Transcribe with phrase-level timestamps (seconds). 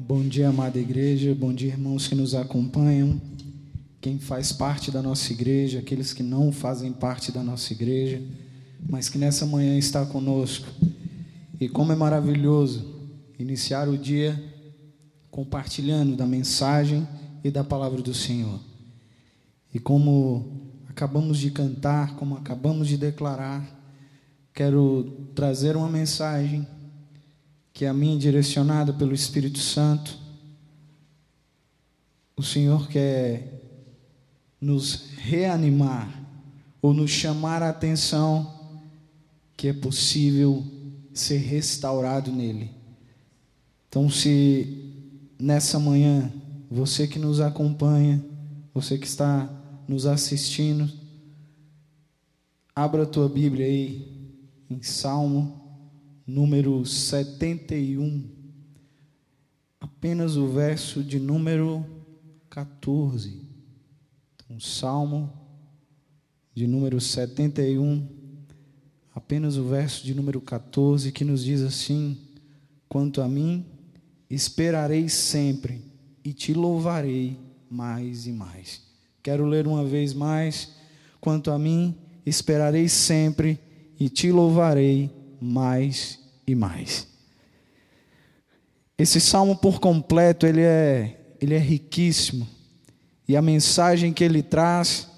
[0.00, 1.34] Bom dia, amada igreja.
[1.34, 3.20] Bom dia, irmãos que nos acompanham.
[4.00, 8.22] Quem faz parte da nossa igreja, aqueles que não fazem parte da nossa igreja,
[8.88, 10.68] mas que nessa manhã está conosco.
[11.60, 14.40] E como é maravilhoso iniciar o dia
[15.32, 17.06] compartilhando da mensagem
[17.42, 18.60] e da palavra do Senhor.
[19.74, 23.68] E como acabamos de cantar, como acabamos de declarar,
[24.54, 26.64] quero trazer uma mensagem
[27.78, 30.18] que é a mim direcionada pelo Espírito Santo.
[32.36, 33.62] O Senhor quer
[34.60, 36.12] nos reanimar
[36.82, 38.52] ou nos chamar a atenção
[39.56, 40.66] que é possível
[41.14, 42.72] ser restaurado nele.
[43.88, 44.92] Então, se
[45.38, 46.32] nessa manhã
[46.68, 48.20] você que nos acompanha,
[48.74, 49.48] você que está
[49.86, 50.90] nos assistindo,
[52.74, 54.34] abra a tua Bíblia aí
[54.68, 55.67] em Salmo
[56.28, 58.22] número 71,
[59.80, 61.86] apenas o verso de número
[62.50, 63.40] 14.
[64.44, 65.32] Então, Salmo
[66.54, 68.06] de número 71,
[69.14, 72.18] apenas o verso de número 14, que nos diz assim:
[72.90, 73.64] Quanto a mim,
[74.28, 75.82] esperarei sempre
[76.22, 77.38] e te louvarei
[77.70, 78.82] mais e mais.
[79.22, 80.76] Quero ler uma vez mais.
[81.22, 83.58] Quanto a mim, esperarei sempre
[83.98, 87.06] e te louvarei mais e mais.
[88.96, 92.48] Esse salmo por completo, ele é, ele é riquíssimo.
[93.28, 95.08] E a mensagem que ele traz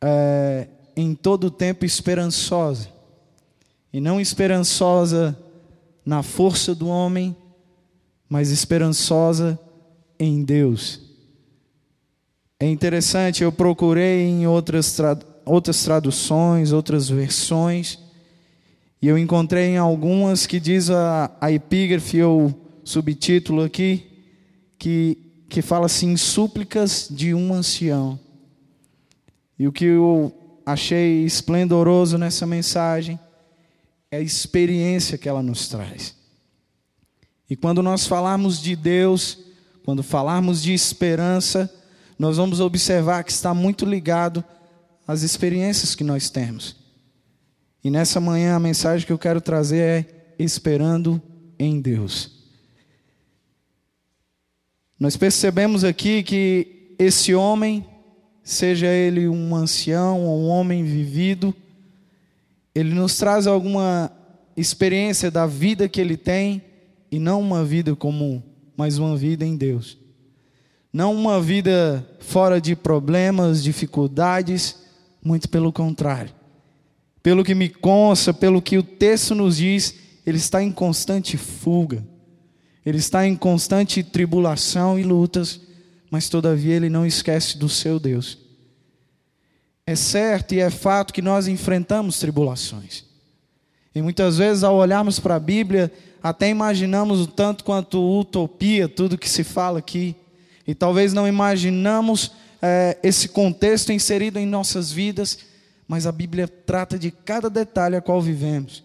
[0.00, 2.88] é em todo tempo esperançosa.
[3.92, 5.38] E não esperançosa
[6.04, 7.36] na força do homem,
[8.28, 9.58] mas esperançosa
[10.18, 11.00] em Deus.
[12.58, 14.98] É interessante, eu procurei em outras,
[15.44, 17.98] outras traduções, outras versões,
[19.02, 24.06] e eu encontrei em algumas que diz a, a epígrafe ou subtítulo aqui,
[24.78, 28.18] que, que fala assim: súplicas de um ancião.
[29.58, 30.32] E o que eu
[30.64, 33.18] achei esplendoroso nessa mensagem
[34.08, 36.14] é a experiência que ela nos traz.
[37.50, 39.38] E quando nós falarmos de Deus,
[39.84, 41.68] quando falarmos de esperança,
[42.16, 44.44] nós vamos observar que está muito ligado
[45.08, 46.81] às experiências que nós temos.
[47.84, 50.06] E nessa manhã a mensagem que eu quero trazer é
[50.38, 51.20] esperando
[51.58, 52.30] em Deus.
[54.98, 57.84] Nós percebemos aqui que esse homem,
[58.44, 61.54] seja ele um ancião ou um homem vivido,
[62.74, 64.12] ele nos traz alguma
[64.56, 66.62] experiência da vida que ele tem
[67.10, 68.40] e não uma vida comum,
[68.76, 69.98] mas uma vida em Deus.
[70.92, 74.76] Não uma vida fora de problemas, dificuldades,
[75.24, 76.41] muito pelo contrário.
[77.22, 79.94] Pelo que me consta, pelo que o texto nos diz,
[80.26, 82.04] ele está em constante fuga.
[82.84, 85.60] Ele está em constante tribulação e lutas,
[86.10, 88.38] mas todavia ele não esquece do seu Deus.
[89.86, 93.04] É certo e é fato que nós enfrentamos tribulações.
[93.94, 99.18] E muitas vezes, ao olharmos para a Bíblia, até imaginamos o tanto quanto utopia, tudo
[99.18, 100.16] que se fala aqui.
[100.66, 105.38] E talvez não imaginamos é, esse contexto inserido em nossas vidas
[105.86, 108.82] mas a Bíblia trata de cada detalhe a qual vivemos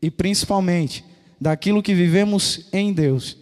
[0.00, 1.04] e principalmente
[1.40, 3.36] daquilo que vivemos em Deus.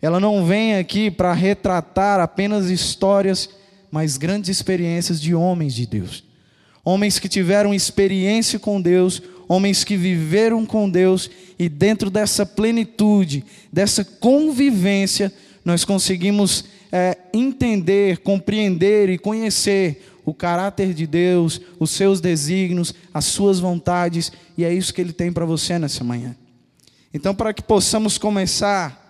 [0.00, 3.48] Ela não vem aqui para retratar apenas histórias,
[3.90, 6.24] mas grandes experiências de homens de Deus.
[6.84, 13.44] Homens que tiveram experiência com Deus, homens que viveram com Deus e dentro dessa plenitude,
[13.72, 15.32] dessa convivência,
[15.64, 23.26] nós conseguimos é, entender, compreender e conhecer o caráter de Deus, os seus desígnios, as
[23.26, 26.34] suas vontades, e é isso que Ele tem para você nessa manhã.
[27.12, 29.00] Então, para que possamos começar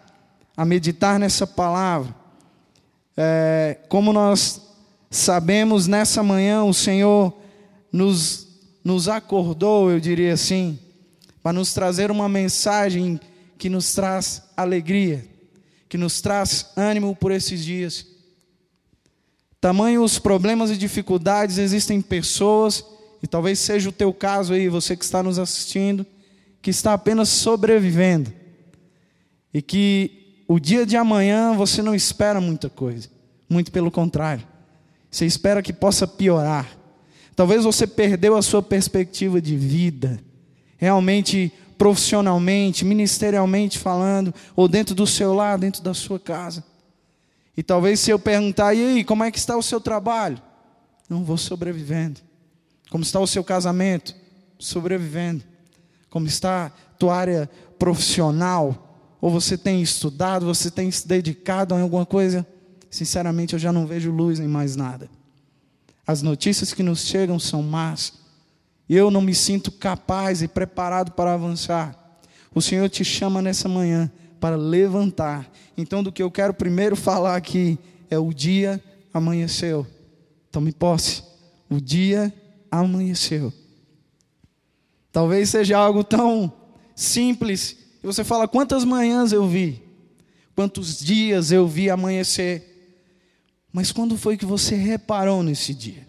[0.57, 2.15] a meditar nessa palavra,
[3.17, 4.61] é, como nós
[5.11, 7.33] sabemos, nessa manhã o Senhor
[7.93, 8.49] nos,
[8.83, 10.79] nos acordou, eu diria assim,
[11.43, 13.21] para nos trazer uma mensagem
[13.57, 15.25] que nos traz alegria,
[15.89, 18.14] que nos traz ânimo por esses dias.
[19.65, 22.85] Tamanho os problemas e dificuldades, existem pessoas,
[23.23, 26.05] e talvez seja o teu caso aí, você que está nos assistindo,
[26.61, 28.31] que está apenas sobrevivendo.
[29.55, 33.09] E que o dia de amanhã você não espera muita coisa,
[33.49, 34.47] muito pelo contrário.
[35.11, 36.69] Você espera que possa piorar.
[37.35, 40.21] Talvez você perdeu a sua perspectiva de vida,
[40.77, 46.63] realmente profissionalmente, ministerialmente falando, ou dentro do seu lar, dentro da sua casa.
[47.57, 50.41] E talvez se eu perguntar, e aí, como é que está o seu trabalho?
[51.09, 52.21] Não vou sobrevivendo.
[52.91, 54.15] Como está o seu casamento?
[54.59, 55.45] Sobrevivendo.
[56.11, 59.17] Como está a tua área profissional?
[59.21, 62.47] Ou você tem estudado, você tem se dedicado a alguma coisa?
[62.91, 65.09] Sinceramente, eu já não vejo luz em mais nada.
[66.07, 68.13] As notícias que nos chegam são más.
[68.89, 72.19] Eu não me sinto capaz e preparado para avançar.
[72.55, 74.11] O Senhor te chama nessa manhã
[74.45, 75.51] para levantar.
[75.75, 77.79] Então, do que eu quero primeiro falar aqui
[78.11, 78.79] é o dia
[79.11, 79.87] amanheceu.
[80.53, 81.23] Tome posse.
[81.71, 82.31] O dia
[82.71, 83.51] amanheceu.
[85.11, 86.53] Talvez seja algo tão
[86.95, 87.75] simples.
[88.03, 89.83] E você fala: quantas manhãs eu vi?
[90.55, 93.01] Quantos dias eu vi amanhecer?
[93.73, 96.07] Mas quando foi que você reparou nesse dia?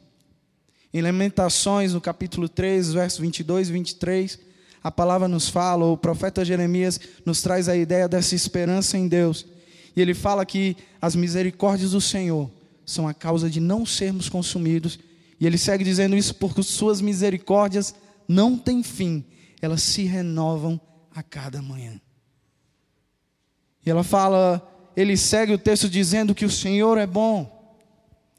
[0.93, 4.39] Em Lamentações, no capítulo 3, versos 22 e 23,
[4.85, 9.43] a palavra nos fala, o profeta Jeremias nos traz a ideia dessa esperança em Deus.
[9.95, 12.51] E ele fala que as misericórdias do Senhor
[12.85, 14.99] são a causa de não sermos consumidos.
[15.39, 17.95] E ele segue dizendo isso porque suas misericórdias
[18.27, 19.25] não têm fim,
[19.59, 20.79] elas se renovam
[21.15, 21.99] a cada manhã.
[23.83, 24.61] E ela fala,
[24.95, 27.75] ele segue o texto dizendo que o Senhor é bom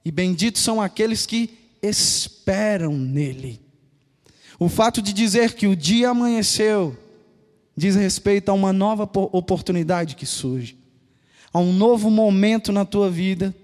[0.05, 3.66] e benditos são aqueles que esperam nele.
[4.59, 6.97] O fato de dizer que o dia amanheceu
[7.77, 10.79] diz respeito a uma nova oportunidade que surge,
[11.53, 13.55] a um novo momento na tua vida.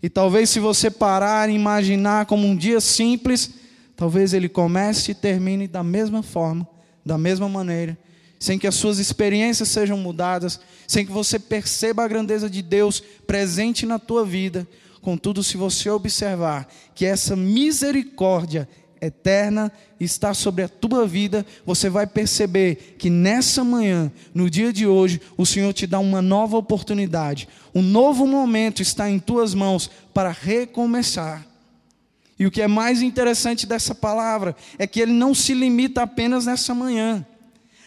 [0.00, 3.50] E talvez se você parar e imaginar como um dia simples,
[3.96, 6.66] talvez ele comece e termine da mesma forma,
[7.04, 7.98] da mesma maneira,
[8.38, 13.02] sem que as suas experiências sejam mudadas, sem que você perceba a grandeza de Deus
[13.26, 14.66] presente na tua vida,
[15.00, 18.68] Contudo, se você observar que essa misericórdia
[19.00, 24.86] eterna está sobre a tua vida, você vai perceber que nessa manhã, no dia de
[24.86, 27.48] hoje, o Senhor te dá uma nova oportunidade.
[27.74, 31.46] Um novo momento está em tuas mãos para recomeçar.
[32.38, 36.46] E o que é mais interessante dessa palavra é que ele não se limita apenas
[36.46, 37.26] nessa manhã.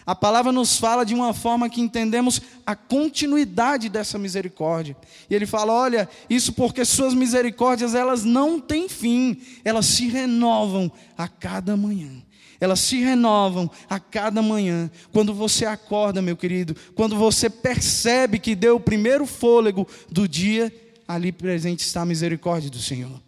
[0.05, 4.97] A palavra nos fala de uma forma que entendemos a continuidade dessa misericórdia.
[5.29, 10.91] E ele fala: "Olha, isso porque suas misericórdias elas não têm fim, elas se renovam
[11.17, 12.11] a cada manhã.
[12.59, 14.89] Elas se renovam a cada manhã.
[15.11, 20.73] Quando você acorda, meu querido, quando você percebe que deu o primeiro fôlego do dia,
[21.05, 23.21] ali presente está a misericórdia do Senhor.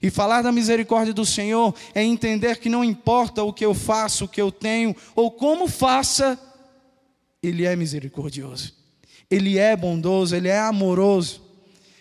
[0.00, 4.24] E falar da misericórdia do Senhor é entender que não importa o que eu faço,
[4.24, 6.38] o que eu tenho, ou como faça,
[7.42, 8.74] Ele é misericordioso,
[9.30, 11.48] Ele é bondoso, Ele é amoroso.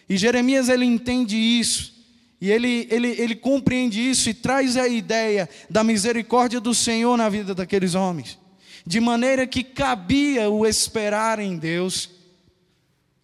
[0.10, 1.94] E Jeremias ele entende isso,
[2.40, 7.28] e ele, ele, ele compreende isso e traz a ideia da misericórdia do Senhor na
[7.28, 8.38] vida daqueles homens,
[8.86, 12.10] de maneira que cabia o esperar em Deus.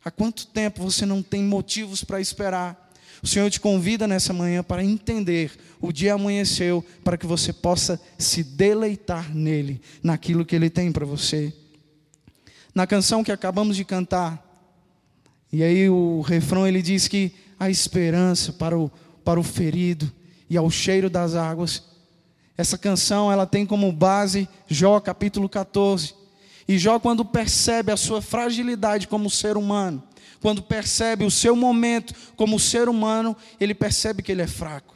[0.03, 2.82] Há quanto tempo você não tem motivos para esperar?
[3.23, 5.49] O Senhor te convida nessa manhã para entender
[5.79, 11.05] o dia amanheceu, para que você possa se deleitar nele, naquilo que ele tem para
[11.05, 11.53] você.
[12.75, 14.45] Na canção que acabamos de cantar,
[15.53, 18.91] e aí o refrão ele diz que a esperança para o,
[19.23, 20.11] para o ferido
[20.49, 21.81] e ao cheiro das águas.
[22.57, 26.13] Essa canção ela tem como base Jó capítulo 14.
[26.67, 30.03] E Jó, quando percebe a sua fragilidade como ser humano,
[30.39, 34.93] quando percebe o seu momento como ser humano, ele percebe que ele é fraco.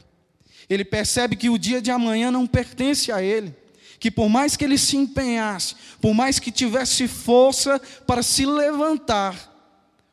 [0.69, 3.55] Ele percebe que o dia de amanhã não pertence a ele.
[3.99, 9.53] Que por mais que ele se empenhasse, por mais que tivesse força para se levantar,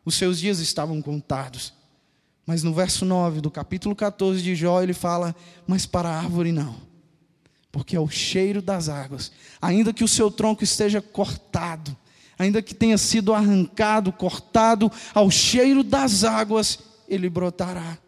[0.05, 1.73] os seus dias estavam contados.
[2.47, 5.35] Mas no verso 9 do capítulo 14 de Jó, ele fala:
[5.67, 6.77] Mas para a árvore não,
[7.73, 11.97] porque é o cheiro das águas, ainda que o seu tronco esteja cortado,
[12.45, 17.99] ainda que tenha sido arrancado, cortado, ao cheiro das águas, ele brotará.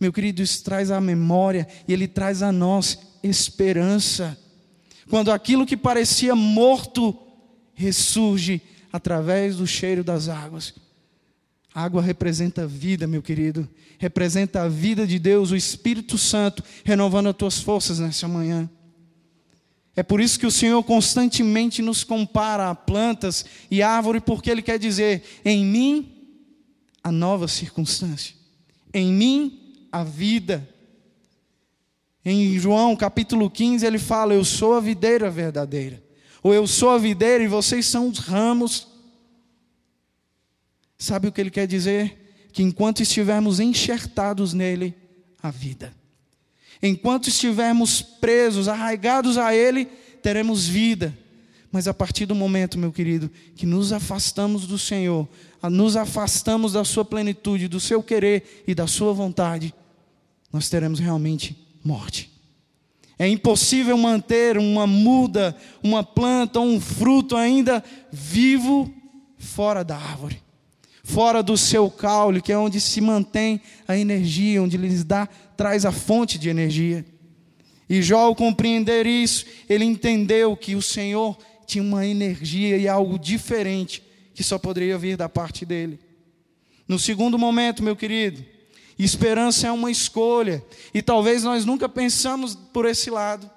[0.00, 4.36] Meu querido, isso traz a memória e ele traz a nós esperança.
[5.08, 7.16] Quando aquilo que parecia morto
[7.74, 8.60] ressurge
[8.92, 10.72] através do cheiro das águas.
[11.74, 17.28] A água representa vida, meu querido, representa a vida de Deus, o Espírito Santo, renovando
[17.28, 18.70] as tuas forças nessa manhã.
[19.96, 24.62] É por isso que o Senhor constantemente nos compara a plantas e árvores, porque Ele
[24.62, 26.10] quer dizer: em mim
[27.02, 28.34] a nova circunstância,
[28.92, 30.68] em mim a vida.
[32.24, 36.02] Em João capítulo 15 ele fala: Eu sou a videira verdadeira,
[36.42, 38.88] ou eu sou a videira e vocês são os ramos.
[40.98, 42.48] Sabe o que ele quer dizer?
[42.52, 44.94] Que enquanto estivermos enxertados nele,
[45.42, 45.94] a vida.
[46.82, 49.86] Enquanto estivermos presos, arraigados a Ele,
[50.22, 51.16] teremos vida.
[51.70, 55.28] Mas a partir do momento, meu querido, que nos afastamos do Senhor,
[55.70, 59.74] nos afastamos da Sua plenitude, do seu querer e da Sua vontade,
[60.52, 62.30] nós teremos realmente morte.
[63.18, 68.92] É impossível manter uma muda, uma planta, um fruto ainda vivo,
[69.36, 70.40] fora da árvore,
[71.02, 75.84] fora do seu caule, que é onde se mantém a energia, onde lhes dá, traz
[75.84, 77.04] a fonte de energia.
[77.88, 83.18] E Jó, ao compreender isso, ele entendeu que o Senhor tinha uma energia e algo
[83.18, 84.02] diferente
[84.34, 85.98] que só poderia vir da parte dele.
[86.88, 88.44] No segundo momento, meu querido,
[88.98, 93.50] esperança é uma escolha, e talvez nós nunca pensamos por esse lado.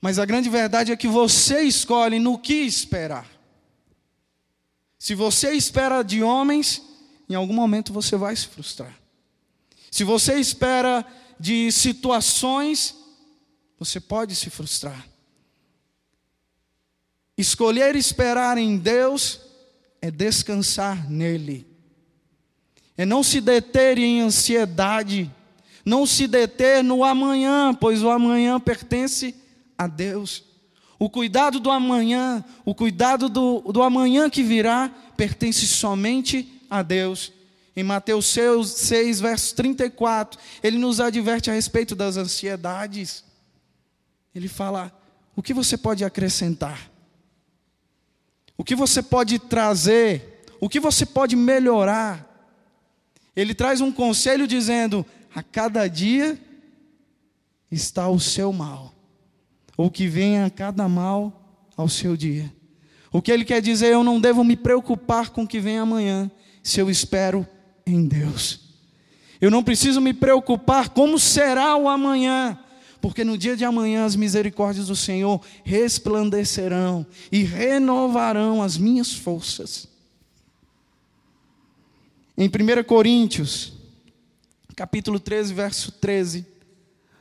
[0.00, 3.26] Mas a grande verdade é que você escolhe no que esperar.
[4.98, 6.82] Se você espera de homens,
[7.28, 9.03] em algum momento você vai se frustrar.
[9.94, 11.06] Se você espera
[11.38, 12.96] de situações,
[13.78, 15.06] você pode se frustrar.
[17.38, 19.40] Escolher esperar em Deus
[20.02, 21.64] é descansar nele,
[22.96, 25.30] é não se deter em ansiedade,
[25.84, 29.32] não se deter no amanhã, pois o amanhã pertence
[29.78, 30.42] a Deus.
[30.98, 37.33] O cuidado do amanhã, o cuidado do, do amanhã que virá, pertence somente a Deus.
[37.76, 43.24] Em Mateus 6, 6, verso 34, ele nos adverte a respeito das ansiedades.
[44.34, 44.92] Ele fala:
[45.34, 46.90] o que você pode acrescentar?
[48.56, 50.44] O que você pode trazer?
[50.60, 52.30] O que você pode melhorar?
[53.34, 55.04] Ele traz um conselho dizendo:
[55.34, 56.38] a cada dia
[57.70, 58.94] está o seu mal
[59.76, 62.52] ou que venha cada mal ao seu dia.
[63.12, 66.30] O que ele quer dizer, eu não devo me preocupar com o que vem amanhã,
[66.62, 67.46] se eu espero
[67.86, 68.60] em Deus.
[69.40, 72.58] Eu não preciso me preocupar como será o amanhã,
[73.00, 79.86] porque no dia de amanhã as misericórdias do Senhor resplandecerão e renovarão as minhas forças.
[82.36, 83.74] Em 1 Coríntios,
[84.74, 86.46] capítulo 13, verso 13,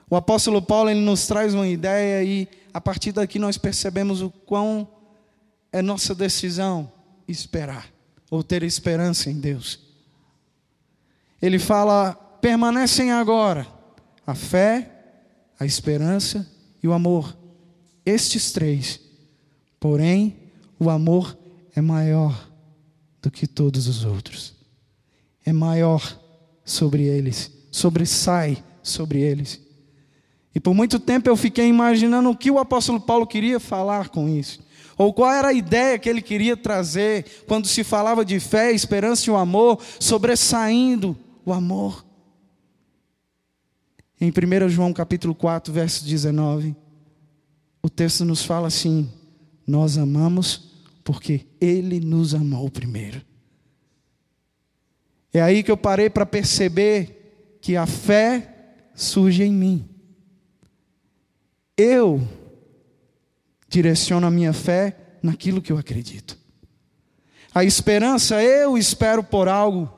[0.09, 4.29] o apóstolo Paulo ele nos traz uma ideia e a partir daqui nós percebemos o
[4.29, 4.87] quão
[5.71, 6.91] é nossa decisão
[7.27, 7.91] esperar
[8.29, 9.79] ou ter esperança em Deus.
[11.43, 13.67] Ele fala: permanecem agora
[14.25, 14.89] a fé,
[15.59, 16.49] a esperança
[16.81, 17.37] e o amor.
[18.05, 19.01] Estes três.
[19.77, 20.37] Porém,
[20.79, 21.37] o amor
[21.75, 22.49] é maior
[23.21, 24.55] do que todos os outros.
[25.45, 26.17] É maior
[26.63, 29.59] sobre eles, sobressai sobre eles.
[30.55, 34.29] E por muito tempo eu fiquei imaginando o que o apóstolo Paulo queria falar com
[34.29, 34.61] isso.
[34.97, 39.29] Ou qual era a ideia que ele queria trazer quando se falava de fé, esperança
[39.29, 42.05] e o amor, sobressaindo o amor.
[44.19, 46.75] Em 1 João capítulo 4, verso 19,
[47.81, 49.11] o texto nos fala assim:
[49.67, 50.71] Nós amamos
[51.03, 53.21] porque Ele nos amou primeiro.
[55.33, 59.89] É aí que eu parei para perceber que a fé surge em mim.
[61.75, 62.25] Eu
[63.67, 66.37] direciono a minha fé naquilo que eu acredito.
[67.53, 69.91] A esperança, eu espero por algo.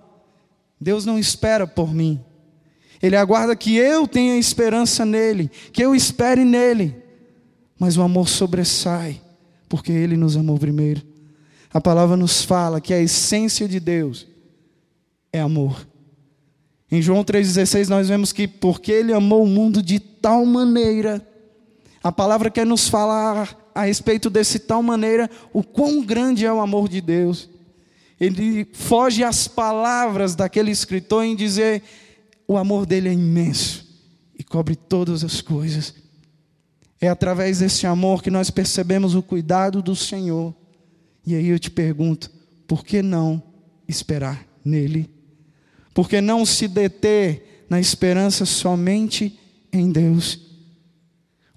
[0.85, 2.23] Deus não espera por mim.
[3.01, 6.95] Ele aguarda que eu tenha esperança nele, que eu espere nele.
[7.79, 9.19] Mas o amor sobressai,
[9.67, 11.01] porque ele nos amou primeiro.
[11.73, 14.27] A palavra nos fala que a essência de Deus
[15.33, 15.87] é amor.
[16.91, 21.27] Em João 3,16 nós vemos que porque ele amou o mundo de tal maneira
[22.05, 26.61] a palavra quer nos falar a respeito desse tal maneira o quão grande é o
[26.61, 27.49] amor de Deus.
[28.19, 31.83] Ele foge às palavras daquele escritor em dizer
[32.47, 33.85] o amor dele é imenso
[34.37, 35.93] e cobre todas as coisas.
[36.99, 40.55] É através desse amor que nós percebemos o cuidado do Senhor.
[41.25, 42.31] E aí eu te pergunto,
[42.67, 43.41] por que não
[43.87, 45.09] esperar nele?
[45.93, 49.37] Por que não se deter na esperança somente
[49.71, 50.39] em Deus?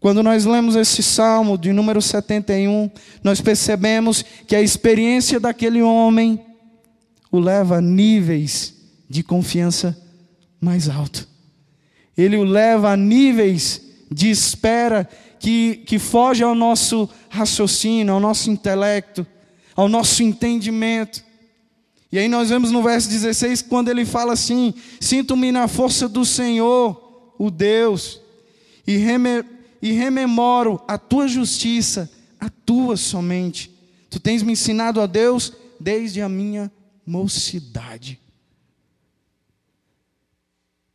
[0.00, 2.90] Quando nós lemos esse salmo de número 71,
[3.22, 6.40] nós percebemos que a experiência daquele homem
[7.30, 8.74] o leva a níveis
[9.08, 9.96] de confiança
[10.60, 11.28] mais alto.
[12.16, 15.08] Ele o leva a níveis de espera
[15.38, 19.26] que, que foge ao nosso raciocínio, ao nosso intelecto,
[19.76, 21.22] ao nosso entendimento.
[22.10, 26.24] E aí nós vemos no verso 16, quando ele fala assim: Sinto-me na força do
[26.24, 28.20] Senhor, o Deus,
[28.86, 28.96] e
[29.80, 33.70] e rememoro a tua justiça, a tua somente.
[34.10, 36.72] Tu tens me ensinado a Deus desde a minha
[37.08, 38.20] mocidade.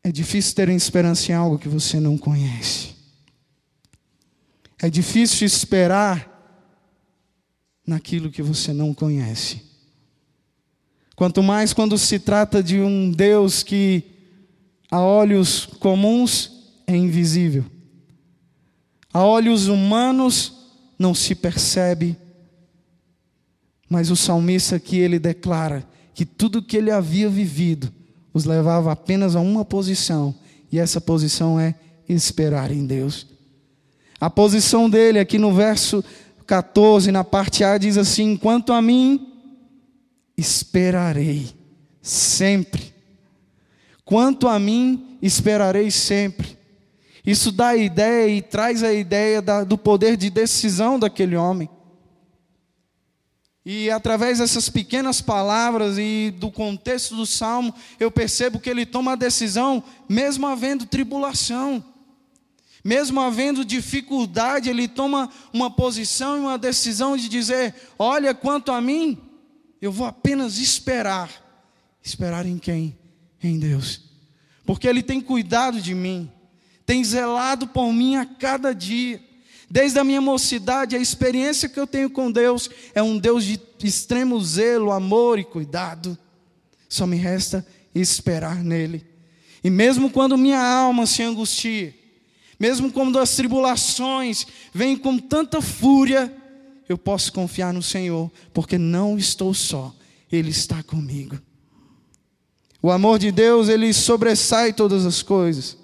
[0.04, 2.94] É difícil ter esperança em algo que você não conhece.
[4.78, 6.30] É difícil esperar
[7.86, 9.64] naquilo que você não conhece.
[11.16, 14.04] Quanto mais quando se trata de um Deus que,
[14.92, 16.52] a olhos comuns,
[16.86, 17.66] é invisível.
[19.14, 20.54] A olhos humanos
[21.00, 22.18] não se percebe,
[23.90, 27.92] Mas o salmista aqui ele declara que tudo que ele havia vivido
[28.34, 30.34] os levava apenas a uma posição,
[30.72, 31.76] e essa posição é
[32.10, 33.28] esperar em Deus.
[34.20, 36.04] A posição dele aqui no verso
[36.48, 39.34] 14, na parte A, diz assim: Quanto a mim,
[40.38, 41.48] esperarei
[42.02, 42.94] sempre.
[44.04, 46.58] Quanto a mim, esperarei sempre.
[47.26, 51.70] Isso dá a ideia e traz a ideia da, do poder de decisão daquele homem.
[53.66, 59.14] E através dessas pequenas palavras e do contexto do salmo, eu percebo que ele toma
[59.14, 61.84] a decisão, mesmo havendo tribulação,
[62.84, 68.82] mesmo havendo dificuldade, ele toma uma posição e uma decisão de dizer: Olha, quanto a
[68.82, 69.18] mim,
[69.82, 71.30] eu vou apenas esperar.
[72.04, 72.98] Esperar em quem?
[73.42, 74.02] Em Deus,
[74.66, 76.30] porque Ele tem cuidado de mim,
[76.86, 79.22] tem zelado por mim a cada dia.
[79.74, 83.60] Desde a minha mocidade, a experiência que eu tenho com Deus é um Deus de
[83.84, 86.16] extremo zelo, amor e cuidado.
[86.88, 87.66] Só me resta
[87.96, 89.04] esperar nele.
[89.64, 91.92] E mesmo quando minha alma se angustia,
[92.60, 96.32] mesmo quando as tribulações vêm com tanta fúria,
[96.88, 99.92] eu posso confiar no Senhor, porque não estou só,
[100.32, 101.42] Ele está comigo.
[102.80, 105.76] O amor de Deus, ele sobressai todas as coisas,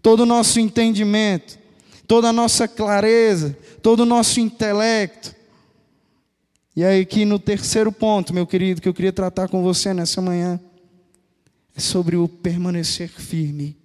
[0.00, 1.65] todo o nosso entendimento
[2.06, 5.34] toda a nossa clareza, todo o nosso intelecto.
[6.74, 10.20] E aí, aqui no terceiro ponto, meu querido, que eu queria tratar com você nessa
[10.20, 10.60] manhã,
[11.74, 13.76] é sobre o permanecer firme.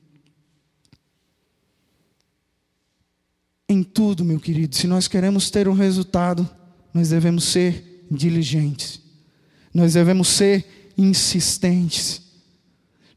[3.68, 6.50] Em tudo, meu querido, se nós queremos ter um resultado,
[6.94, 9.00] nós devemos ser diligentes,
[9.74, 12.22] nós devemos ser insistentes.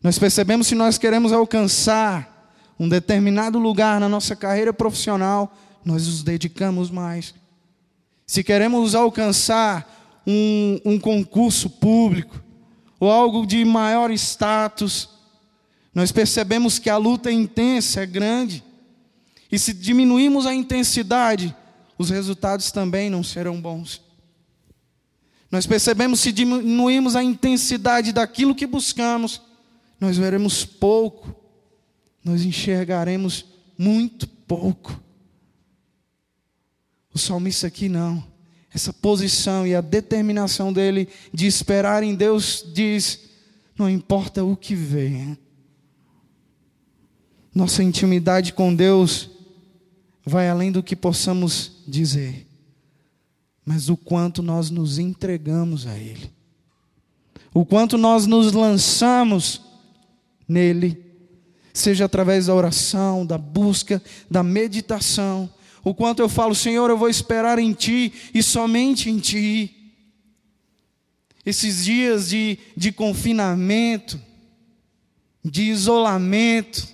[0.00, 2.33] Nós percebemos se nós queremos alcançar
[2.78, 7.35] um determinado lugar na nossa carreira profissional, nós nos dedicamos mais.
[8.26, 12.43] Se queremos alcançar um, um concurso público
[12.99, 15.11] ou algo de maior status,
[15.95, 18.65] nós percebemos que a luta é intensa, é grande.
[19.52, 21.54] E se diminuirmos a intensidade,
[21.97, 24.02] os resultados também não serão bons.
[25.50, 29.41] Nós percebemos se diminuirmos a intensidade daquilo que buscamos,
[30.00, 31.44] nós veremos pouco
[32.25, 33.45] nós enxergaremos
[33.76, 34.99] muito pouco.
[37.13, 38.25] O salmista aqui não.
[38.73, 43.21] Essa posição e a determinação dele de esperar em Deus diz:
[43.78, 45.39] não importa o que venha.
[47.54, 49.30] Nossa intimidade com Deus
[50.25, 52.49] vai além do que possamos dizer,
[53.65, 56.32] mas o quanto nós nos entregamos a Ele,
[57.52, 59.60] o quanto nós nos lançamos
[60.49, 61.03] nele
[61.75, 65.52] seja através da oração, da busca, da meditação.
[65.82, 69.93] O quanto eu falo, Senhor, eu vou esperar em Ti e somente em Ti.
[71.45, 74.19] Esses dias de, de confinamento,
[75.45, 76.89] de isolamento,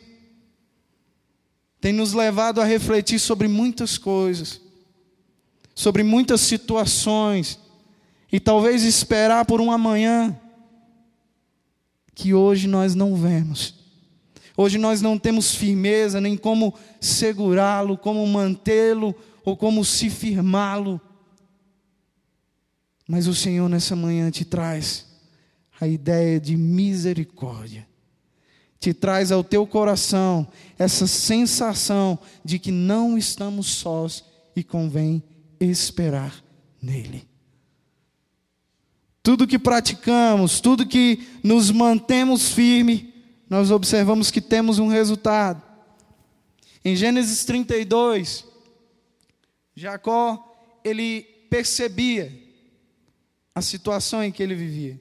[1.79, 4.61] tem nos levado a refletir sobre muitas coisas,
[5.75, 7.59] sobre muitas situações,
[8.33, 10.39] e talvez esperar por um amanhã
[12.15, 13.80] que hoje nós não vemos.
[14.61, 21.01] Hoje nós não temos firmeza nem como segurá-lo, como mantê-lo ou como se firmá-lo.
[23.09, 25.07] Mas o Senhor nessa manhã te traz
[25.81, 27.89] a ideia de misericórdia.
[28.79, 30.47] Te traz ao teu coração
[30.79, 34.23] essa sensação de que não estamos sós
[34.55, 35.23] e convém
[35.59, 36.45] esperar
[36.83, 37.27] nele.
[39.23, 43.11] Tudo que praticamos, tudo que nos mantemos firme,
[43.51, 45.61] nós observamos que temos um resultado.
[46.85, 48.45] Em Gênesis 32,
[49.75, 52.33] Jacó, ele percebia
[53.53, 55.01] a situação em que ele vivia.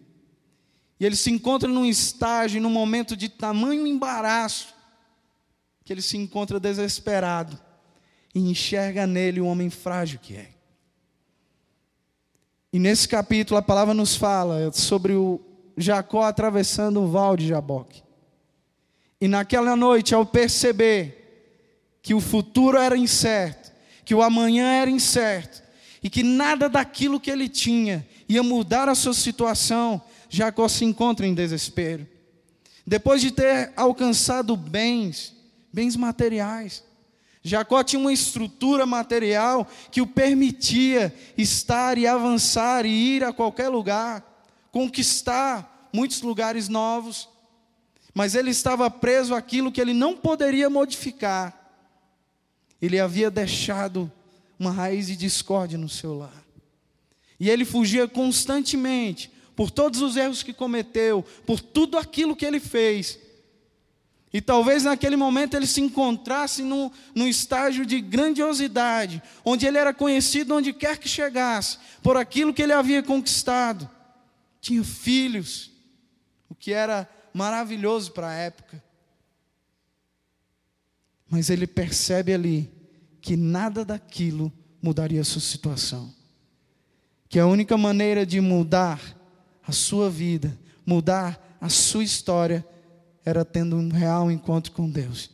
[0.99, 4.73] E ele se encontra num estágio, num momento de tamanho embaraço,
[5.85, 7.57] que ele se encontra desesperado
[8.33, 10.49] e enxerga nele o homem frágil que é.
[12.73, 15.39] E nesse capítulo a palavra nos fala sobre o
[15.77, 18.08] Jacó atravessando o val de Jaboque.
[19.21, 21.19] E naquela noite, ao perceber
[22.01, 23.71] que o futuro era incerto,
[24.05, 25.61] que o amanhã era incerto,
[26.01, 31.27] e que nada daquilo que ele tinha ia mudar a sua situação, Jacó se encontra
[31.27, 32.07] em desespero.
[32.87, 35.35] Depois de ter alcançado bens,
[35.73, 36.83] bens materiais,
[37.43, 43.69] Jacó tinha uma estrutura material que o permitia estar e avançar e ir a qualquer
[43.69, 44.23] lugar,
[44.71, 47.27] conquistar muitos lugares novos
[48.13, 51.55] mas ele estava preso àquilo que ele não poderia modificar.
[52.81, 54.11] Ele havia deixado
[54.57, 56.43] uma raiz de discórdia no seu lar.
[57.39, 62.59] E ele fugia constantemente por todos os erros que cometeu, por tudo aquilo que ele
[62.59, 63.19] fez.
[64.31, 69.93] E talvez naquele momento ele se encontrasse num, num estágio de grandiosidade, onde ele era
[69.93, 73.89] conhecido onde quer que chegasse, por aquilo que ele havia conquistado.
[74.61, 75.71] Tinha filhos,
[76.47, 78.83] o que era maravilhoso para a época.
[81.29, 82.71] Mas ele percebe ali
[83.21, 86.13] que nada daquilo mudaria a sua situação.
[87.27, 88.99] Que a única maneira de mudar
[89.65, 92.65] a sua vida, mudar a sua história,
[93.23, 95.29] era tendo um real encontro com Deus.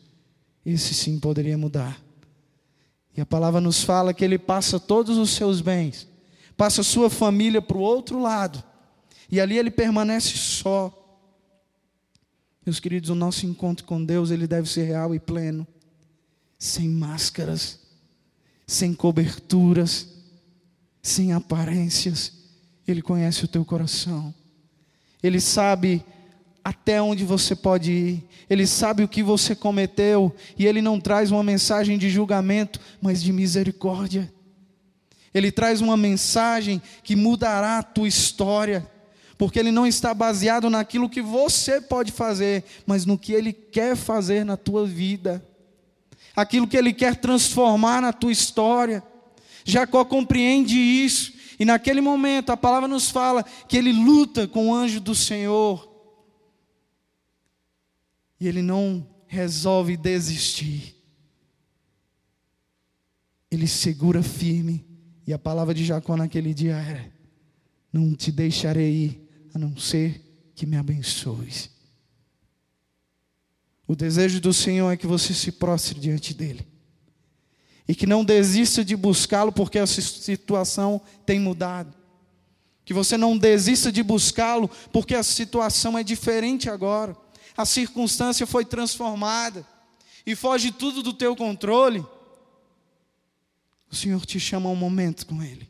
[0.66, 2.02] Esse sim poderia mudar.
[3.16, 6.08] E a palavra nos fala que ele passa todos os seus bens,
[6.58, 8.62] passa sua família para o outro lado,
[9.32, 11.05] e ali ele permanece só.
[12.66, 15.68] Meus queridos, o nosso encontro com Deus, ele deve ser real e pleno,
[16.58, 17.80] sem máscaras,
[18.66, 20.08] sem coberturas,
[21.02, 22.34] sem aparências.
[22.88, 24.34] Ele conhece o teu coração.
[25.22, 26.04] Ele sabe
[26.64, 28.24] até onde você pode ir.
[28.50, 33.22] Ele sabe o que você cometeu e ele não traz uma mensagem de julgamento, mas
[33.22, 34.34] de misericórdia.
[35.32, 38.90] Ele traz uma mensagem que mudará a tua história,
[39.38, 43.96] porque ele não está baseado naquilo que você pode fazer, mas no que ele quer
[43.96, 45.46] fazer na tua vida.
[46.36, 49.04] Aquilo que ele quer transformar na tua história.
[49.64, 54.76] Jacó compreende isso, e naquele momento a palavra nos fala que ele luta com o
[54.76, 55.96] anjo do Senhor
[58.40, 60.96] e ele não resolve desistir.
[63.50, 64.86] Ele segura firme.
[65.26, 67.12] E a palavra de Jacó naquele dia era:
[67.92, 69.25] Não te deixarei ir,
[69.56, 71.72] a não ser que me abençoes.
[73.88, 76.68] O desejo do Senhor é que você se prostre diante dEle.
[77.88, 81.96] E que não desista de buscá-lo porque a situação tem mudado.
[82.84, 87.18] Que você não desista de buscá-lo porque a situação é diferente agora
[87.56, 89.66] a circunstância foi transformada
[90.26, 92.06] e foge tudo do teu controle,
[93.90, 95.70] o Senhor te chama a um momento com Ele.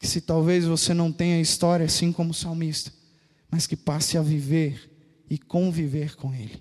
[0.00, 2.92] Que se talvez você não tenha história assim como o salmista,
[3.48, 4.90] mas que passe a viver
[5.30, 6.60] e conviver com Ele.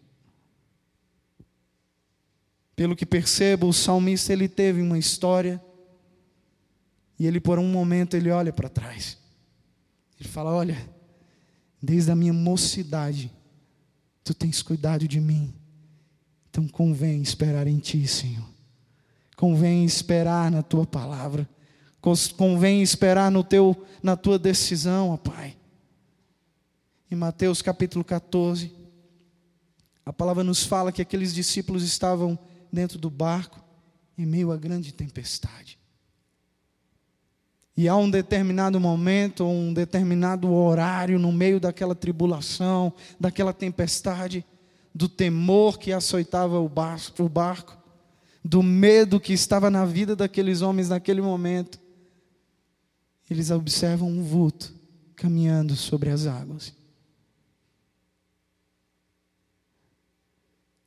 [2.75, 5.59] Pelo que percebo, o salmista ele teve uma história
[7.17, 9.17] e ele por um momento ele olha para trás.
[10.19, 10.77] Ele fala: "Olha,
[11.81, 13.31] Desde a minha mocidade,
[14.23, 15.53] tu tens cuidado de mim.
[16.49, 18.47] Então convém esperar em ti, Senhor.
[19.37, 21.47] Convém esperar na tua palavra.
[22.01, 25.57] Convém esperar no teu, na tua decisão, ó Pai.
[27.11, 28.71] Em Mateus capítulo 14,
[30.05, 32.37] a palavra nos fala que aqueles discípulos estavam
[32.71, 33.59] dentro do barco
[34.17, 35.79] em meio a grande tempestade.
[37.75, 44.45] E há um determinado momento, um determinado horário no meio daquela tribulação, daquela tempestade,
[44.93, 47.77] do temor que açoitava o barco, o barco,
[48.43, 51.79] do medo que estava na vida daqueles homens naquele momento.
[53.29, 54.73] Eles observam um vulto
[55.15, 56.73] caminhando sobre as águas.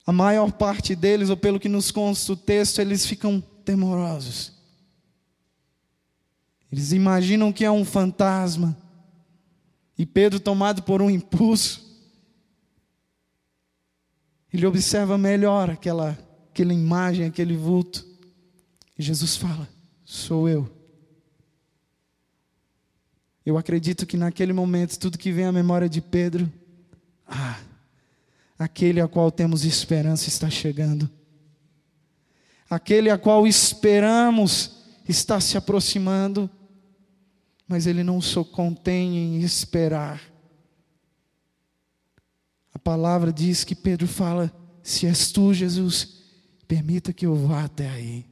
[0.05, 4.53] A maior parte deles, ou pelo que nos consta o texto, eles ficam temorosos.
[6.73, 8.77] Eles imaginam que é um fantasma.
[9.97, 11.93] E Pedro, tomado por um impulso,
[14.53, 16.19] ele observa melhor aquela,
[16.51, 18.05] aquela imagem, aquele vulto.
[18.99, 19.69] E Jesus fala:
[20.05, 20.82] Sou eu.
[23.45, 26.51] Eu acredito que naquele momento, tudo que vem à memória de Pedro,
[27.27, 27.59] ah,
[28.59, 31.11] aquele a qual temos esperança está chegando.
[32.71, 36.49] Aquele a qual esperamos está se aproximando
[37.73, 40.21] mas ele não se contém em esperar.
[42.75, 44.53] A palavra diz que Pedro fala:
[44.83, 46.23] Se és tu, Jesus,
[46.69, 48.27] permita que eu vá até aí.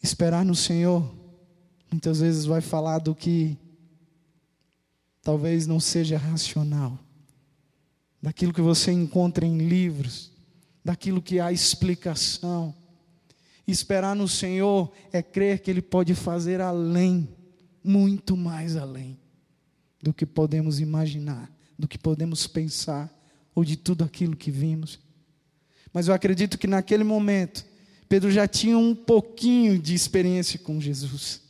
[0.00, 1.12] Esperar no Senhor,
[1.90, 3.56] muitas vezes vai falar do que
[5.22, 6.98] talvez não seja racional,
[8.20, 10.32] daquilo que você encontra em livros,
[10.84, 12.74] daquilo que há explicação.
[13.66, 17.28] Esperar no Senhor é crer que Ele pode fazer além,
[17.84, 19.18] muito mais além
[20.02, 23.12] do que podemos imaginar, do que podemos pensar,
[23.54, 25.00] ou de tudo aquilo que vimos.
[25.92, 27.66] Mas eu acredito que naquele momento,
[28.08, 31.47] Pedro já tinha um pouquinho de experiência com Jesus.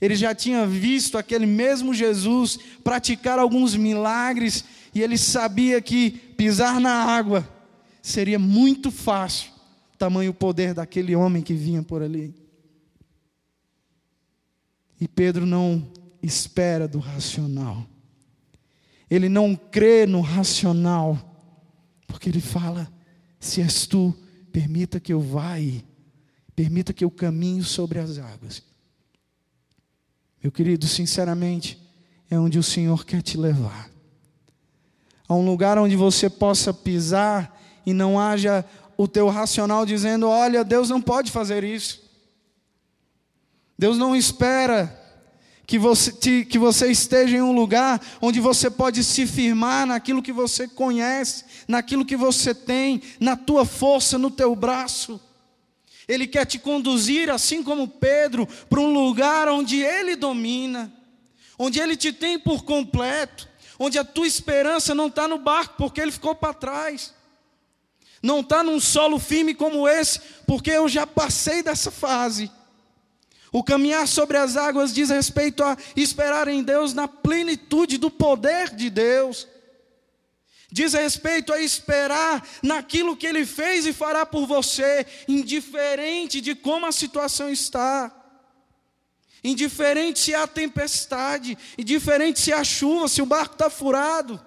[0.00, 6.80] Ele já tinha visto aquele mesmo Jesus praticar alguns milagres e ele sabia que pisar
[6.80, 7.48] na água
[8.02, 9.54] seria muito fácil
[9.98, 12.34] tamanho poder daquele homem que vinha por ali.
[15.00, 15.90] E Pedro não
[16.22, 17.86] espera do racional.
[19.10, 21.18] Ele não crê no racional,
[22.06, 22.92] porque ele fala:
[23.38, 24.14] se és tu,
[24.52, 25.54] permita que eu vá
[26.54, 28.62] permita que eu caminhe sobre as águas.
[30.44, 31.78] Meu querido, sinceramente,
[32.30, 33.88] é onde o Senhor quer te levar.
[35.26, 38.62] A um lugar onde você possa pisar e não haja
[38.94, 42.02] o teu racional dizendo: olha, Deus não pode fazer isso.
[43.78, 44.94] Deus não espera
[45.66, 50.30] que você, que você esteja em um lugar onde você pode se firmar naquilo que
[50.30, 55.18] você conhece, naquilo que você tem, na tua força, no teu braço.
[56.06, 60.92] Ele quer te conduzir, assim como Pedro, para um lugar onde Ele domina,
[61.58, 66.00] onde Ele te tem por completo, onde a tua esperança não está no barco, porque
[66.00, 67.12] ele ficou para trás,
[68.22, 72.50] não está num solo firme como esse, porque eu já passei dessa fase.
[73.52, 78.74] O caminhar sobre as águas diz respeito a esperar em Deus na plenitude do poder
[78.74, 79.46] de Deus.
[80.74, 86.84] Diz respeito a esperar naquilo que Ele fez e fará por você, indiferente de como
[86.84, 88.12] a situação está.
[89.44, 94.44] Indiferente se há tempestade, indiferente se há chuva, se o barco está furado.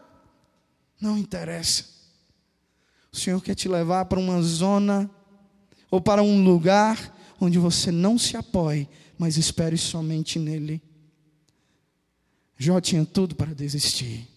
[0.99, 1.85] Não interessa.
[3.09, 5.09] O Senhor quer te levar para uma zona
[5.89, 10.81] ou para um lugar onde você não se apoie, mas espere somente nele.
[12.57, 14.27] Jó tinha tudo para desistir.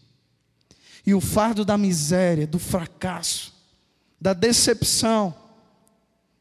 [1.10, 3.52] E o fardo da miséria, do fracasso,
[4.20, 5.34] da decepção,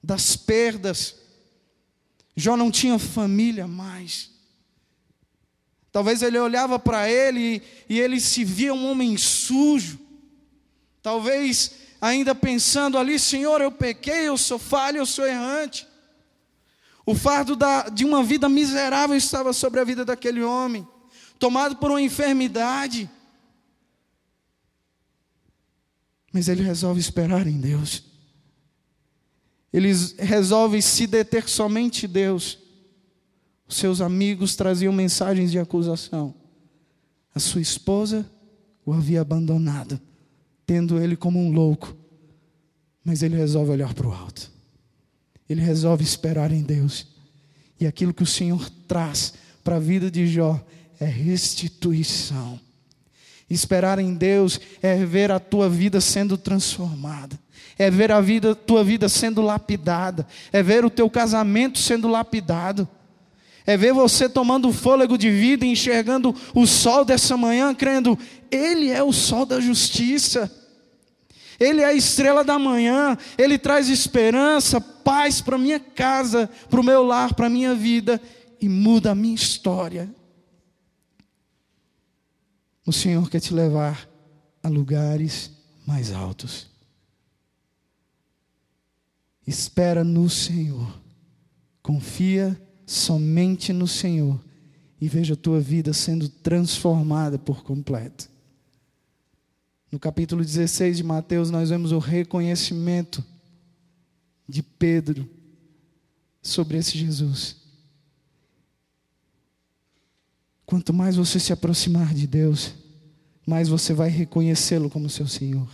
[0.03, 1.15] das perdas.
[2.35, 4.29] Jó não tinha família mais.
[5.91, 9.99] Talvez ele olhava para ele e, ele se via um homem sujo.
[11.01, 15.87] Talvez ainda pensando ali, Senhor, eu pequei, eu sou falho, eu sou errante.
[17.07, 20.87] O fardo da, de uma vida miserável estava sobre a vida daquele homem,
[21.39, 23.09] tomado por uma enfermidade.
[26.31, 28.03] Mas ele resolve esperar em Deus.
[29.71, 32.59] Ele resolve se deter somente Deus.
[33.67, 36.33] Os seus amigos traziam mensagens de acusação.
[37.33, 38.29] A sua esposa
[38.85, 39.99] o havia abandonado,
[40.65, 41.95] tendo ele como um louco.
[43.03, 44.59] Mas ele resolve olhar para o alto
[45.49, 47.07] ele resolve esperar em Deus.
[47.79, 50.63] E aquilo que o Senhor traz para a vida de Jó
[50.99, 52.59] é restituição.
[53.49, 57.39] Esperar em Deus é ver a tua vida sendo transformada,
[57.77, 62.87] é ver a vida, tua vida sendo lapidada, é ver o teu casamento sendo lapidado,
[63.65, 68.17] é ver você tomando fôlego de vida e enxergando o sol dessa manhã, crendo,
[68.51, 70.51] Ele é o sol da justiça.
[71.59, 76.83] Ele é a estrela da manhã, Ele traz esperança, paz para minha casa, para o
[76.83, 78.21] meu lar, para a minha vida
[78.61, 80.09] e muda a minha história.
[82.89, 84.09] O Senhor quer te levar
[84.63, 85.51] a lugares
[85.85, 86.71] mais altos.
[89.45, 90.99] Espera no Senhor,
[91.83, 94.43] confia somente no Senhor
[94.99, 98.27] e veja a tua vida sendo transformada por completo.
[99.91, 103.23] No capítulo 16 de Mateus, nós vemos o reconhecimento
[104.47, 105.29] de Pedro
[106.41, 107.58] sobre esse Jesus.
[110.69, 112.75] Quanto mais você se aproximar de Deus,
[113.43, 115.67] mais você vai reconhecê-lo como seu Senhor.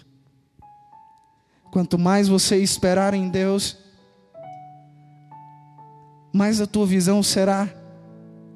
[1.70, 3.76] Quanto mais você esperar em Deus,
[6.32, 7.68] mais a tua visão será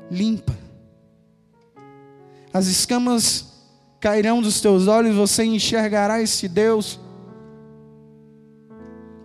[0.10, 0.58] limpa.
[2.54, 3.52] As escamas
[4.00, 7.02] cairão dos teus olhos, você enxergará esse Deus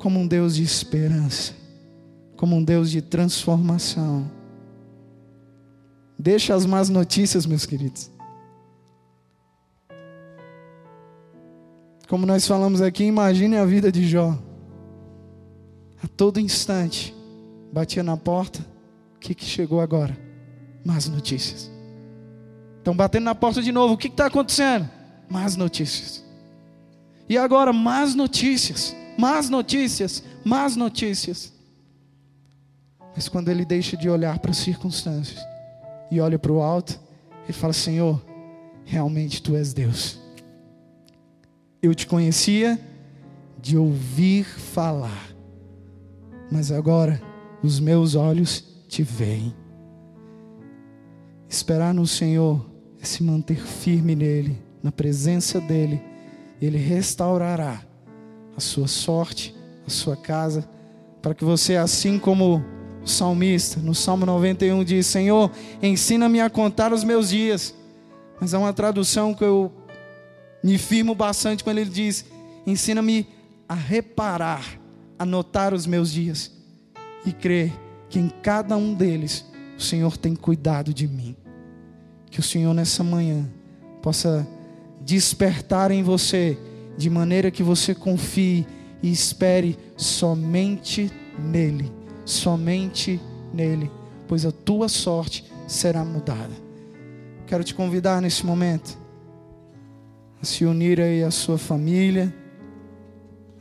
[0.01, 1.55] como um Deus de esperança,
[2.37, 4.29] como um Deus de transformação.
[6.19, 8.11] Deixa as más notícias, meus queridos.
[12.09, 14.39] Como nós falamos aqui, imagine a vida de Jó.
[16.03, 17.15] A todo instante,
[17.73, 18.65] batia na porta,
[19.17, 20.17] o que, que chegou agora?
[20.85, 21.71] Más notícias.
[22.79, 23.95] Estão batendo na porta de novo.
[23.95, 24.89] O que está acontecendo?
[25.29, 26.23] Más notícias.
[27.27, 31.55] E agora, más notícias, más notícias, más notícias.
[33.17, 35.54] Mas quando ele deixa de olhar para as circunstâncias
[36.15, 37.01] e olha para o alto,
[37.45, 38.25] ele fala: Senhor,
[38.85, 40.21] realmente tu és Deus.
[41.83, 42.79] Eu te conhecia
[43.61, 45.35] de ouvir falar,
[46.51, 47.21] mas agora
[47.63, 49.55] os meus olhos te veem.
[51.49, 52.65] Esperar no Senhor
[53.01, 56.01] é se manter firme nele, na presença dele.
[56.61, 57.83] Ele restaurará
[58.57, 59.55] a sua sorte,
[59.87, 60.69] a sua casa,
[61.21, 62.65] para que você, assim como
[63.05, 65.51] O salmista, no Salmo 91, diz: Senhor,
[65.83, 67.75] ensina-me a contar os meus dias.
[68.41, 69.71] Mas há uma tradução que eu
[70.63, 72.25] me firmo bastante quando ele diz:
[72.67, 73.27] Ensina-me
[73.69, 74.81] a reparar,
[75.19, 76.51] a notar os meus dias
[77.27, 77.73] e crer
[78.09, 79.45] que em cada um deles
[79.77, 81.37] o Senhor tem cuidado de mim.
[82.31, 83.49] Que o Senhor nessa manhã
[84.03, 84.47] possa
[85.01, 86.59] despertar em você
[86.97, 88.67] de maneira que você confie
[89.03, 91.93] e espere somente nele,
[92.25, 93.21] somente
[93.53, 93.91] nele,
[94.27, 96.53] pois a tua sorte será mudada.
[97.47, 98.99] Quero te convidar nesse momento
[100.41, 102.35] a se unir aí à sua família,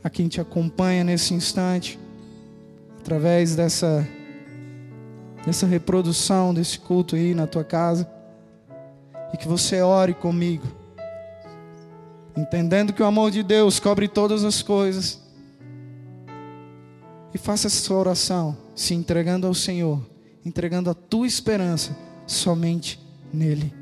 [0.02, 1.98] a quem te acompanha nesse instante,
[3.00, 4.06] através dessa
[5.44, 8.10] dessa reprodução desse culto aí na tua casa,
[9.32, 10.66] e que você ore comigo
[12.36, 15.20] entendendo que o amor de Deus cobre todas as coisas.
[17.34, 20.00] E faça essa sua oração, se entregando ao Senhor,
[20.46, 23.00] entregando a tua esperança somente
[23.32, 23.74] nele.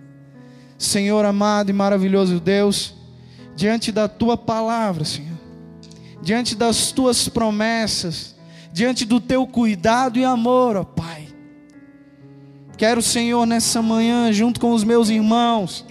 [0.78, 2.94] Senhor amado e maravilhoso Deus,
[3.54, 5.38] diante da tua palavra, Senhor,
[6.22, 8.34] diante das tuas promessas,
[8.72, 11.28] diante do teu cuidado e amor, ó Pai.
[12.76, 15.84] Quero, Senhor, nessa manhã, junto com os meus irmãos,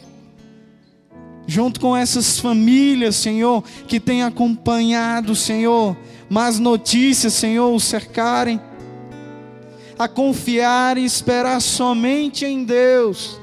[1.48, 5.96] junto com essas famílias, Senhor, que têm acompanhado, Senhor,
[6.32, 8.58] más notícias, Senhor, o cercarem,
[10.00, 13.38] a confiar e esperar somente em Deus.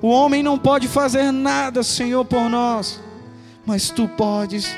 [0.00, 2.98] O homem não pode fazer nada, Senhor, por nós,
[3.66, 4.74] mas tu podes.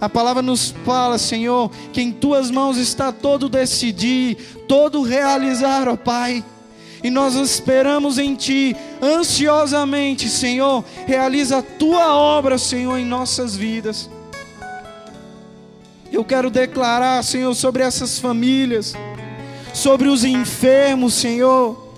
[0.00, 5.96] A palavra nos fala, Senhor, que em tuas mãos está todo decidir, todo realizar, ó
[5.96, 6.42] Pai.
[7.04, 10.82] E nós esperamos em Ti ansiosamente, Senhor.
[11.06, 14.08] Realiza a Tua obra, Senhor, em nossas vidas.
[16.12, 18.94] Eu quero declarar, Senhor, sobre essas famílias,
[19.72, 21.94] sobre os enfermos, Senhor,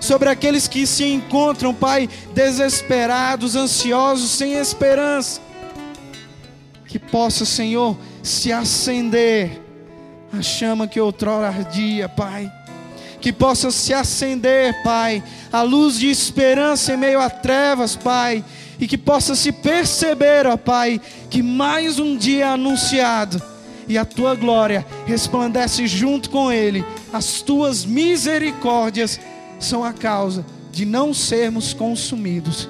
[0.00, 5.40] sobre aqueles que se encontram, Pai, desesperados, ansiosos, sem esperança.
[6.86, 9.62] Que possa, Senhor, se acender
[10.32, 12.52] a chama que outrora ardia, Pai
[13.26, 15.20] que possa se acender, Pai,
[15.52, 18.44] a luz de esperança em meio a trevas, Pai,
[18.78, 23.42] e que possa se perceber, ó Pai, que mais um dia é anunciado
[23.88, 26.84] e a tua glória resplandece junto com ele.
[27.12, 29.20] As tuas misericórdias
[29.58, 32.68] são a causa de não sermos consumidos.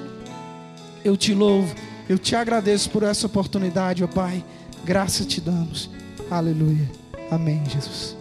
[1.03, 1.73] Eu te louvo,
[2.07, 4.43] eu te agradeço por essa oportunidade, ó Pai.
[4.85, 5.89] Graça te damos.
[6.29, 6.89] Aleluia.
[7.29, 8.16] Amém, Jesus.